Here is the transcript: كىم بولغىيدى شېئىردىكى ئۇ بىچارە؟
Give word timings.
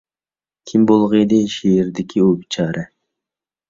كىم 0.71 0.87
بولغىيدى 0.93 1.43
شېئىردىكى 1.59 2.27
ئۇ 2.27 2.35
بىچارە؟ 2.43 2.91